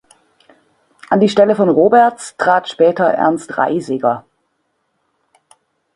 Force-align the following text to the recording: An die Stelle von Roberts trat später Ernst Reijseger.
An 1.11 1.19
die 1.19 1.29
Stelle 1.29 1.55
von 1.55 1.69
Roberts 1.69 2.35
trat 2.35 2.67
später 2.67 3.03
Ernst 3.05 3.55
Reijseger. 3.59 4.25